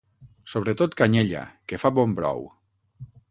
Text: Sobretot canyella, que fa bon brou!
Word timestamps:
Sobretot 0.53 0.95
canyella, 1.01 1.43
que 1.71 1.81
fa 1.83 1.91
bon 1.99 2.17
brou! 2.21 2.43